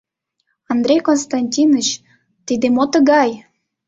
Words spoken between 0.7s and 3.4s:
Андрей Константиныч, тиде мо тыгай?